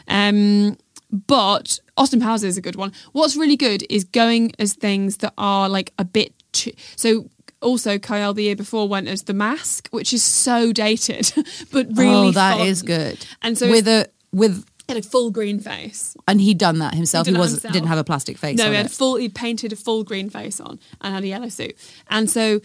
[0.09, 0.77] Um,
[1.11, 2.93] but Austin Powers is a good one.
[3.13, 7.29] What's really good is going as things that are like a bit too, so.
[7.61, 11.33] Also, Kyle the year before went as the mask, which is so dated,
[11.73, 12.67] but really oh, that fun.
[12.69, 13.27] is good.
[13.43, 16.17] And so with a with He had a full green face.
[16.27, 17.27] and he'd done that himself.
[17.27, 17.75] He He, was himself.
[17.75, 18.57] didn't have a plastic face.
[18.57, 18.91] No, he had it.
[18.93, 19.17] full.
[19.17, 21.77] He painted a full green face on and had a yellow suit.
[22.09, 22.61] And so,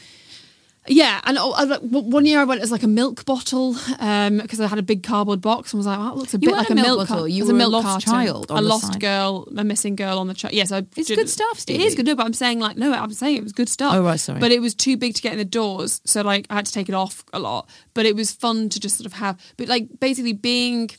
[0.85, 4.67] Yeah, and I- one year I went as like a milk bottle um, because I
[4.67, 6.69] had a big cardboard box and was like, "Wow, it looks a You bit like
[6.69, 8.11] a milk milk bottle, car- you were a milk lost carton.
[8.13, 8.99] child a lost side.
[8.99, 10.53] girl, a missing girl on the child.
[10.53, 11.83] Yes, I It's did- good stuff, It Stevie.
[11.85, 13.93] is good, no, but I'm saying like no, I'm saying it was good stuff.
[13.95, 14.39] Oh, right, sorry.
[14.41, 16.71] But it was too big to get in the doors, so like I had to
[16.73, 17.69] take it off a lot.
[17.93, 20.89] But it was fun to just sort of have, but like basically being.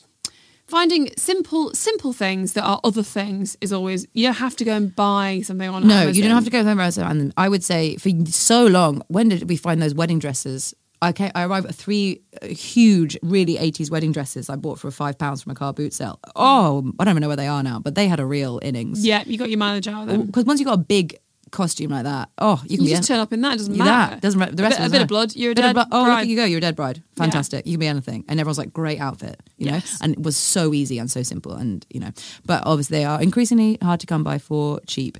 [0.67, 4.07] Finding simple, simple things that are other things is always.
[4.13, 5.87] You don't have to go and buy something on.
[5.87, 6.15] No, Amazon.
[6.15, 9.47] you don't have to go home and I would say for so long, when did
[9.47, 10.73] we find those wedding dresses?
[11.01, 14.89] I came, I arrived at three uh, huge, really 80s wedding dresses I bought for
[14.89, 16.19] five pounds from a car boot sale.
[16.35, 19.05] Oh, I don't even know where they are now, but they had a real innings.
[19.05, 20.25] Yeah, you got your mileage out of them.
[20.25, 21.17] Because once you got a big
[21.55, 23.53] costume like that, oh, you can You just a- turn up in that.
[23.55, 24.11] It doesn't matter.
[24.15, 25.35] That doesn't ma- the rest a bit, of a bit of blood.
[25.35, 26.27] You're a dead blood- Oh, bride.
[26.27, 26.45] you go!
[26.45, 27.01] You're a dead bride.
[27.15, 27.65] Fantastic.
[27.65, 29.73] You can be anything, and everyone's like, great outfit, you know.
[29.77, 29.97] Yes.
[30.01, 32.11] And it was so easy and so simple, and you know.
[32.45, 35.17] But obviously, they are increasingly hard to come by for cheap.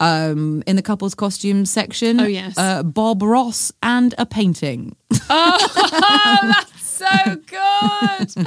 [0.00, 2.56] Um, in the couples costume section, Oh, yes.
[2.56, 4.94] uh, Bob Ross and a painting.
[5.30, 8.46] Oh, that's so good.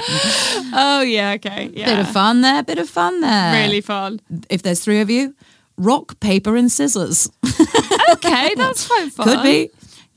[0.74, 1.86] oh yeah, okay, yeah.
[1.86, 3.64] Bit of fun there, bit of fun there.
[3.66, 4.20] Really fun.
[4.50, 5.34] If there's three of you,
[5.76, 7.30] rock, paper, and scissors.
[8.12, 9.26] Okay, that's quite fun.
[9.28, 9.70] Could be,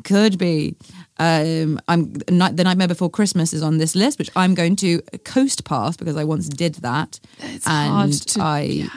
[0.03, 0.75] could be.
[1.17, 4.75] Um, I'm the night, the nightmare before Christmas is on this list, which I'm going
[4.77, 8.89] to coast past because I once did that, It's and hard to- I, yeah.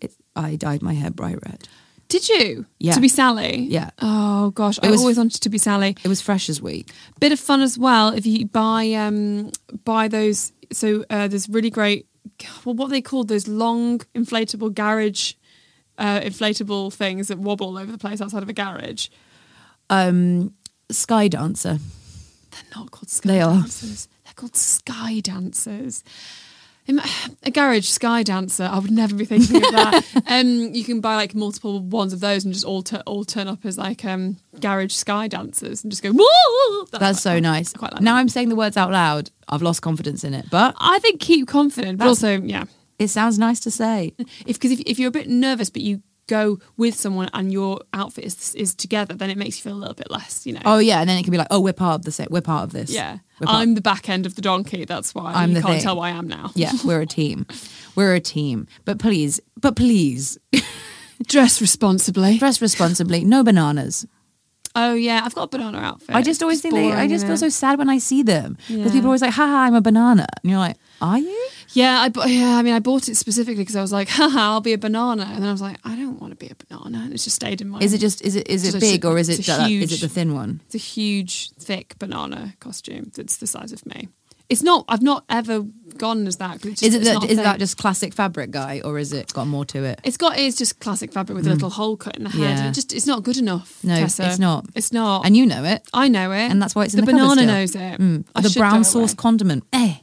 [0.00, 1.66] it, I dyed my hair bright red.
[2.08, 2.66] Did you?
[2.78, 2.92] Yeah.
[2.92, 3.62] To be Sally.
[3.62, 3.90] Yeah.
[4.00, 5.96] Oh gosh, I was- always wanted to be Sally.
[6.04, 6.92] It was Freshers Week.
[7.18, 9.50] Bit of fun as well if you buy um
[9.84, 10.52] buy those.
[10.72, 12.06] So uh, there's really great.
[12.64, 15.32] Well, what are they called those long inflatable garage.
[15.96, 19.08] Uh, inflatable things that wobble all over the place outside of a garage.
[19.90, 20.54] Um,
[20.90, 21.78] Sky Dancer.
[22.50, 23.54] They're not called sky They are.
[23.60, 24.08] dancers.
[24.24, 26.02] They're called sky dancers.
[27.42, 28.68] A garage sky dancer.
[28.70, 30.04] I would never be thinking of that.
[30.26, 33.64] um, you can buy like multiple ones of those and just all all turn up
[33.64, 36.12] as like um, garage sky dancers and just go.
[36.12, 36.86] Woo!
[36.90, 37.74] That's quite so nice.
[37.80, 38.20] Like now that.
[38.20, 39.30] I'm saying the words out loud.
[39.48, 42.64] I've lost confidence in it, but I think keep confident, but also yeah,
[42.98, 44.12] it sounds nice to say.
[44.46, 47.80] if because if, if you're a bit nervous but you go with someone and your
[47.92, 50.46] outfit is is together, then it makes you feel a little bit less.
[50.46, 50.60] You know.
[50.64, 52.30] Oh yeah, and then it can be like, oh, we're part of the set.
[52.30, 52.90] We're part of this.
[52.90, 53.18] yeah.
[53.46, 54.84] I'm the back end of the donkey.
[54.84, 55.82] That's why I'm you the can't thing.
[55.82, 56.50] tell why I am now.
[56.54, 57.46] yeah, we're a team.
[57.96, 58.68] We're a team.
[58.84, 60.38] But please, but please,
[61.26, 62.38] Dress responsibly.
[62.38, 63.24] dress responsibly.
[63.24, 64.06] No bananas.
[64.76, 66.14] Oh yeah, I've got a banana outfit.
[66.16, 68.22] I just always It's think they, I boring, just feel so sad when I see
[68.24, 68.84] them because Yeah.
[68.92, 72.00] people are always like, "Ha ha, I'm a banana," and you're like, "Are you?" Yeah,
[72.00, 72.56] I bu- yeah.
[72.56, 75.24] I mean, I bought it specifically because I was like, haha, I'll be a banana,
[75.28, 77.36] and then I was like, I don't want to be a banana, and it's just
[77.36, 77.80] stayed in my.
[77.80, 80.00] Is it just is it is it big or is it that- is huge- it
[80.00, 80.60] the thin one?
[80.66, 84.08] It's a huge, thick banana costume that's the size of me.
[84.50, 84.84] It's not.
[84.90, 85.64] I've not ever
[85.96, 86.60] gone as that.
[86.60, 89.46] just, Is it that, not is that just classic fabric guy or is it got
[89.46, 90.00] more to it?
[90.04, 90.38] It's got.
[90.38, 92.40] It's just classic fabric with a little hole cut in the head.
[92.58, 92.68] Yeah.
[92.68, 92.92] It just.
[92.92, 93.82] It's not good enough.
[93.82, 94.26] No, Tessa.
[94.28, 94.66] it's not.
[94.74, 95.24] It's not.
[95.24, 95.88] And you know it.
[95.94, 97.98] I know it, And that's why it's in the the banana knows it.
[97.98, 98.26] Mm.
[98.34, 99.16] The brown sauce away.
[99.16, 99.64] condiment.
[99.72, 99.94] Eh.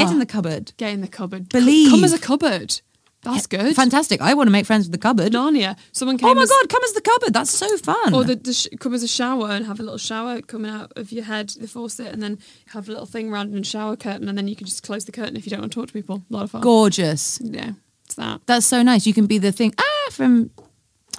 [0.00, 0.72] Ah, Get in the cupboard.
[0.76, 1.48] get in the cupboard.
[1.48, 1.90] Believe.
[1.90, 2.80] Come as a cupboard.
[3.22, 3.76] That's good.
[3.76, 4.22] Fantastic.
[4.22, 5.32] I want to make friends with the cupboard.
[5.34, 5.76] Narnia.
[5.92, 6.30] Someone came.
[6.30, 7.34] Oh my as- god, come as the cupboard.
[7.34, 8.14] That's so fun.
[8.14, 10.90] Or the, the sh- come as a shower and have a little shower coming out
[10.96, 14.26] of your head, the faucet, and then have a little thing around and shower curtain,
[14.26, 15.92] and then you can just close the curtain if you don't want to talk to
[15.92, 16.22] people.
[16.30, 16.62] A lot of fun.
[16.62, 17.38] Gorgeous.
[17.42, 17.72] Yeah,
[18.06, 18.40] it's that.
[18.46, 19.06] That's so nice.
[19.06, 19.74] You can be the thing.
[19.78, 20.50] Ah, from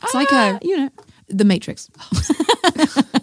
[0.07, 0.27] Psycho.
[0.35, 0.89] ah, you know,
[1.27, 1.87] The Matrix.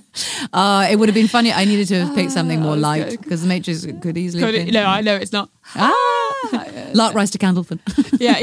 [0.53, 1.53] uh, it would have been funny.
[1.53, 4.43] I needed to have picked something more Ah, was light because The Matrix could easily.
[4.43, 5.51] Could it- no, I know it's not.
[5.75, 7.81] Ah, Lark rise to Candlefoot.
[8.21, 8.35] Yeah,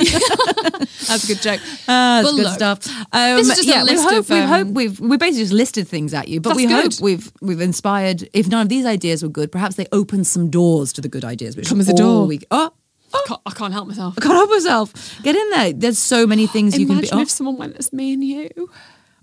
[1.07, 1.59] that's a good joke.
[1.87, 2.87] Ah, that's Well, good look, stuff.
[3.11, 5.17] Um, this is just a yeah, we list hope, of, we um, hope we've we
[5.17, 6.99] basically just listed things at you, but we hope good.
[7.01, 8.29] we've we've inspired.
[8.33, 11.25] If none of these ideas were good, perhaps they open some doors to the good
[11.25, 11.55] ideas.
[11.57, 12.25] Which Come as a door.
[12.27, 12.71] We, oh,
[13.13, 14.15] I can't, I can't help myself.
[14.17, 14.93] I can't help myself.
[15.23, 15.73] Get in there.
[15.73, 16.99] There's so many things you can be.
[17.07, 18.49] Imagine Oh, if someone went as me and you.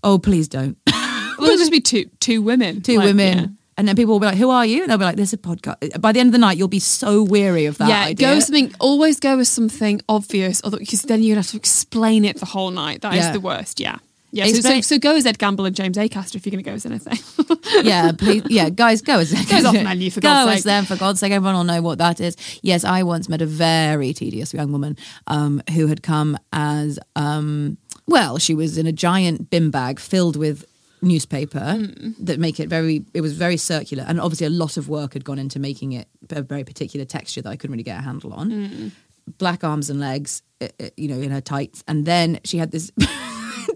[0.02, 0.76] Oh, please don't.
[1.38, 2.82] Well, it'll just be two two women.
[2.82, 3.38] Two Like, women.
[3.38, 3.46] yeah.
[3.76, 5.38] And then people will be like, "Who are you?" And they'll be like, "There's a
[5.38, 8.28] podcast." By the end of the night, you'll be so weary of that yeah, idea.
[8.28, 8.72] go with something.
[8.78, 12.46] Always go with something obvious, although because then you're gonna have to explain it the
[12.46, 13.00] whole night.
[13.00, 13.32] That is Yeah.
[13.32, 13.80] the worst.
[13.80, 13.96] Yeah,
[14.30, 14.46] yeah.
[14.46, 16.86] So, so, so go as Ed Gamble and James Acaster if you're gonna go as
[16.86, 17.18] anything.
[17.82, 20.84] yeah, please, yeah, guys, go as Goes off menu, for God's go God's as them
[20.84, 21.32] for God's sake.
[21.32, 22.36] Everyone will know what that is.
[22.62, 27.78] Yes, I once met a very tedious young woman um, who had come as um,
[28.06, 28.38] well.
[28.38, 30.64] She was in a giant bin bag filled with
[31.02, 32.12] newspaper Hmm.
[32.20, 33.04] that make it very.
[33.14, 36.08] It was very circular, and obviously a lot of work had gone into making it
[36.30, 38.50] a very particular texture that I couldn't really get a handle on.
[38.50, 38.88] Hmm.
[39.38, 42.70] Black arms and legs, uh, uh, you know, in her tights, and then she had
[42.70, 42.90] this.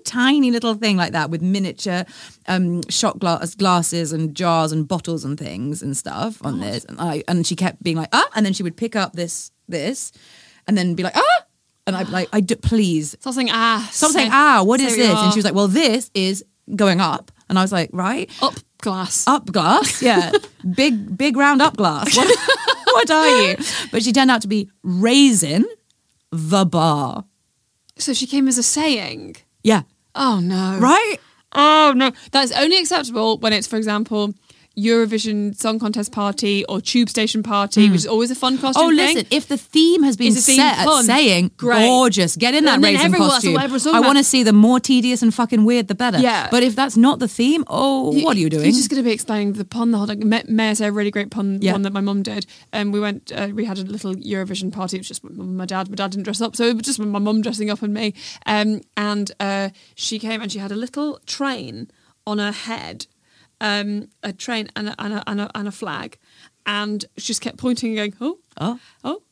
[0.04, 2.04] tiny little thing like that with miniature
[2.48, 6.84] um, shot glass glasses and jars and bottles and things and stuff on this.
[6.84, 9.50] And I and she kept being like ah, and then she would pick up this
[9.68, 10.12] this,
[10.66, 11.45] and then be like ah,
[11.86, 13.88] and I'm like I do, please Stop saying ah.
[13.92, 14.62] stop saying ah.
[14.64, 15.18] What is this?
[15.18, 16.44] And she was like, well, this is
[16.74, 18.30] going up, and I was like right.
[18.42, 19.26] up glass.
[19.26, 20.02] up glass.
[20.02, 20.32] Yeah,
[20.74, 22.16] big big round up glass.
[22.16, 22.28] What,
[22.86, 23.56] what are you?
[23.92, 25.64] But she turned out to be raising
[26.30, 27.24] the bar.
[27.98, 29.36] So she came as a saying.
[29.62, 29.82] Yeah,
[30.16, 30.78] Oh no.
[30.80, 31.16] right.
[31.52, 32.10] Oh no.
[32.32, 34.34] That's only acceptable when it's, for example,
[34.78, 38.84] Eurovision Song Contest party or Tube Station party, which is always a fun costume.
[38.84, 38.96] Oh, thing.
[38.96, 39.26] listen!
[39.30, 40.98] If the theme has been Is the theme set fun?
[41.00, 41.86] at saying Great.
[41.86, 43.54] "gorgeous," get in that And raisin costume.
[43.54, 46.18] what everyone's talking I want to see the more tedious and fucking weird, the better.
[46.18, 46.48] Yeah.
[46.50, 48.64] But if that's not the theme, oh, what are you doing?
[48.64, 50.28] You're just going to be explaining the pun the whole time.
[50.28, 51.72] May, may I say a really great pun, Yeah.
[51.72, 52.46] one that my mum did.
[52.72, 54.98] And we went, uh, we had a little Eurovision party.
[54.98, 55.88] It was just my, my dad.
[55.88, 58.12] My dad didn't dress up, so it was just my mum dressing up and me.
[58.44, 61.90] Um, and uh, she came and she had a little train
[62.26, 63.06] on her head,
[63.60, 66.18] um, a train and a, and, a, and, a, and a flag,
[66.66, 68.80] and she just kept pointing and going, oh, Oh.
[69.04, 69.22] oh,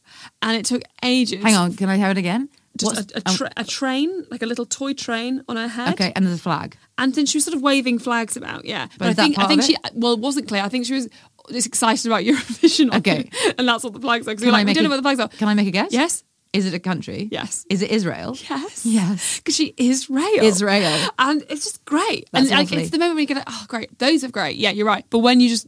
[0.42, 1.42] and it took ages.
[1.42, 2.48] Hang on, can I have it again?
[2.76, 5.92] Just a, a, tra- a train, like a little toy train on her head.
[5.94, 6.76] okay, and there's a flag.
[6.98, 8.88] And then she was sort of waving flags about, yeah.
[8.98, 10.62] But, is I think I think she well, it wasn't clear.
[10.62, 11.08] I think she was
[11.52, 12.92] just excited about Eurovision.
[12.96, 13.30] Okay.
[13.58, 14.32] and that's what the flags are.
[14.32, 15.28] Because Can we're I like, we don't a- know what the flags are.
[15.28, 15.92] Can I make a guess?
[15.92, 16.24] Yes.
[16.54, 17.28] Is it a country?
[17.32, 17.66] Yes.
[17.68, 18.36] Is it Israel?
[18.48, 18.86] Yes.
[18.86, 19.38] Yes.
[19.40, 20.44] Because she is Israel.
[20.44, 21.10] Israel.
[21.18, 22.28] And it's just great.
[22.30, 23.98] That's and like, it's the moment when you get, like, oh, great.
[23.98, 24.56] Those are great.
[24.56, 25.04] Yeah, you're right.
[25.10, 25.66] But when you just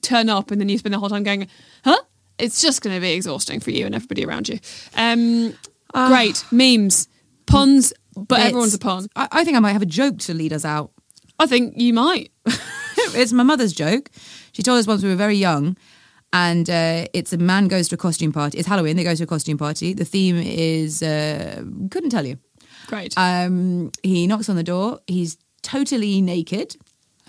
[0.00, 1.48] turn up and then you spend the whole time going,
[1.84, 1.98] huh?
[2.38, 4.58] It's just going to be exhausting for you and everybody around you.
[4.96, 5.54] Um,
[5.92, 6.42] great.
[6.50, 7.08] Memes,
[7.44, 8.46] puns, but Bits.
[8.46, 9.08] everyone's a pun.
[9.14, 10.92] I, I think I might have a joke to lead us out.
[11.38, 12.32] I think you might.
[12.96, 14.10] it's my mother's joke.
[14.52, 15.76] She told us once we were very young,
[16.32, 18.58] and uh, it's a man goes to a costume party.
[18.58, 18.96] It's Halloween.
[18.96, 19.92] They go to a costume party.
[19.94, 22.38] The theme is uh, couldn't tell you.
[22.86, 23.14] Great.
[23.16, 25.00] Um, he knocks on the door.
[25.06, 26.76] He's totally naked.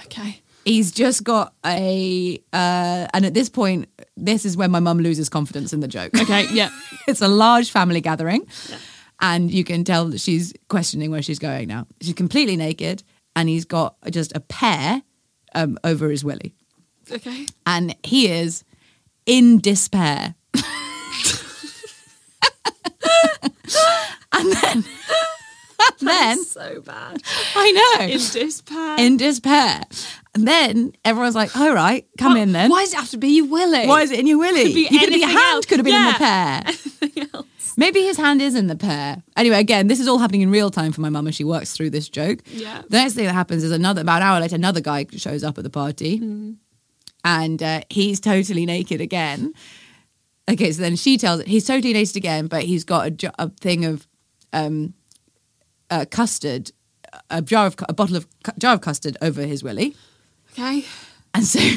[0.05, 0.39] okay.
[0.65, 5.27] He's just got a, uh, and at this point, this is when my mum loses
[5.27, 6.11] confidence in the joke.
[6.17, 6.47] Okay.
[6.53, 6.69] Yeah.
[7.05, 8.47] it's a large family gathering,
[9.19, 11.85] and you can tell that she's questioning where she's going now.
[12.01, 13.03] She's completely naked,
[13.35, 15.01] and he's got just a pear
[15.53, 16.55] um, over his willy,
[17.11, 17.45] Okay.
[17.65, 18.63] and he is
[19.25, 20.35] in despair.
[24.33, 27.21] and then, and then so bad.
[27.55, 28.95] I know In despair.
[28.99, 29.81] in despair.
[30.35, 33.29] And then everyone's like, "All right, come in then." Why does it have to be
[33.29, 33.87] you, Willie?
[33.87, 34.63] Why is it in your willy?
[34.63, 35.65] Could be you could have your hand else.
[35.65, 36.61] could have been in the Yeah.
[36.61, 36.73] pear.
[37.33, 37.45] Else?
[37.77, 39.21] Maybe his hand is in the pear.
[39.37, 41.73] Anyway, again, this is all happening in real time for my mum as she works
[41.73, 42.39] through this joke.
[42.47, 42.81] Yeah.
[42.89, 45.57] The next thing that happens is another about an hour later, another guy shows up
[45.59, 46.51] at the party, Mm-hmm.
[47.23, 49.53] And uh, he's totally naked again.
[50.49, 53.49] Okay, so then she tells it he's totally naked again, but he's got a, a
[53.49, 54.07] thing of
[54.51, 54.93] um,
[55.89, 56.71] uh, custard,
[57.29, 59.95] a jar of a bottle of cu- jar of custard over his willy,
[60.53, 60.85] Okay.
[61.33, 61.59] and so.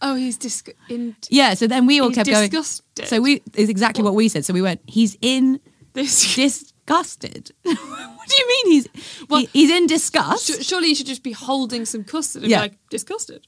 [0.00, 2.48] Oh, he's dis- in Yeah, so then we all kept going.
[2.50, 3.06] disgusted.
[3.08, 4.44] So we is exactly what we said.
[4.44, 4.80] So we went.
[4.86, 5.58] He's in
[5.92, 6.34] this.
[6.36, 7.50] disgusted.
[7.62, 8.88] what do you mean he's
[9.28, 10.62] Well- he- he's in disgust?
[10.64, 12.58] Surely you should just be holding some custard and Yeah.
[12.58, 13.44] be like disgusted.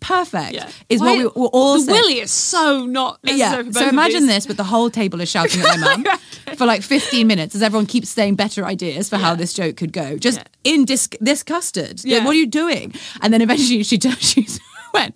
[0.00, 0.52] Perfect.
[0.52, 0.68] Yeah.
[0.88, 2.00] Is Why- what we were all The saying.
[2.00, 3.62] willy is so not Yeah.
[3.70, 6.04] So imagine this, but the whole table is shouting at my mum
[6.56, 9.92] for like 15 minutes as everyone keeps saying better ideas for how this joke could
[9.92, 10.16] go.
[10.18, 10.72] Just Yeah.
[10.74, 12.02] in dis- disgusted.
[12.04, 12.24] Yeah.
[12.24, 12.94] What are you doing?
[13.22, 14.46] And then eventually she she
[14.94, 15.14] went,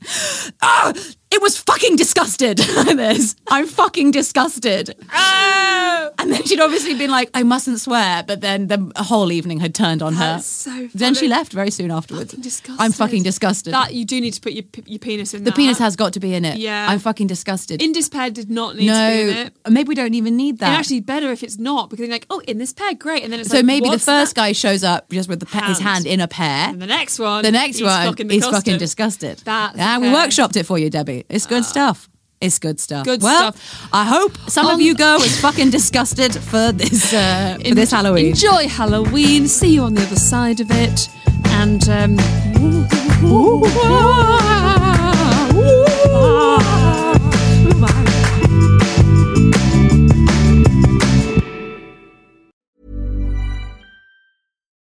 [0.63, 0.93] "Ah,
[1.33, 3.37] it was fucking disgusted." this.
[3.49, 4.97] I'm fucking disgusted.
[5.13, 6.11] Oh!
[6.19, 9.75] And then she'd obviously been like, I mustn't swear, but then the whole evening had
[9.75, 10.35] turned on her.
[10.37, 12.33] That's so Then she left very soon afterwards.
[12.33, 12.81] Fucking disgusted.
[12.81, 13.73] I'm fucking disgusted.
[13.73, 15.45] That you do need to put your your penis in.
[15.45, 15.57] the that.
[15.57, 16.59] penis has got to be in it.
[16.59, 16.87] Yeah.
[16.91, 17.81] I'm fucking disgusted.
[17.83, 19.53] in despair did not need to be in no, it.
[19.71, 20.79] maybe we don't even need And that.
[20.79, 23.23] actually better if it's not because you're like, oh, in this pair, great.
[23.25, 24.41] And then it's so like, maybe the first that?
[24.41, 26.05] guy shows up just with the pe- his Hand.
[26.05, 26.69] hand in a pair.
[26.69, 29.39] And the next one, The next one, fucking he's fucking disgusted.
[29.45, 31.20] That's yeah, we workshopped it for you, Debbie.
[31.29, 32.09] It's good stuff.
[32.41, 33.05] It's good stuff.
[33.05, 33.89] Good well, stuff.
[33.93, 37.91] I hope some of you go as fucking disgusted for this uh, for En- this
[37.91, 38.29] Halloween.
[38.29, 39.47] Enjoy Halloween.
[39.47, 41.09] See you on the other side of it.
[41.47, 42.17] And um,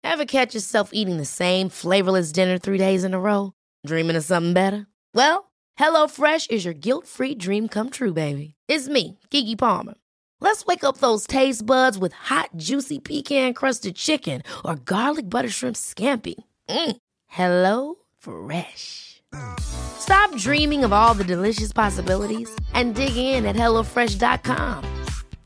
[0.04, 3.54] Ever catch yourself eating the same flavorless dinner three days in a row?
[3.86, 4.86] Dreaming of something better?
[5.14, 8.54] Well, HelloFresh is your guilt free dream come true, baby.
[8.68, 9.94] It's me, Keke Palmer.
[10.40, 15.50] Let's wake up those taste buds with hot, juicy pecan crusted chicken or garlic butter
[15.50, 16.35] shrimp scampi.
[16.68, 16.96] Mm.
[17.26, 19.22] Hello Fresh.
[19.61, 24.85] Stop dreaming of all the delicious possibilities and dig in at HelloFresh.com.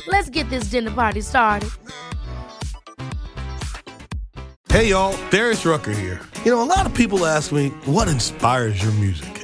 [0.06, 1.70] Let's get this dinner party started.
[4.68, 6.20] Hey y'all, Darius Rucker here.
[6.44, 9.43] You know, a lot of people ask me, what inspires your music?